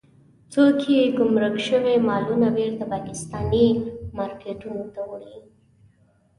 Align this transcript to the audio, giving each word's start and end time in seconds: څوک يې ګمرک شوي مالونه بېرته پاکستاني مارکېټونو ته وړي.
څوک 0.53 0.79
يې 0.93 1.01
ګمرک 1.17 1.55
شوي 1.67 1.95
مالونه 2.07 2.47
بېرته 2.57 2.83
پاکستاني 2.93 3.67
مارکېټونو 4.17 4.83
ته 4.93 5.01
وړي. 5.09 5.37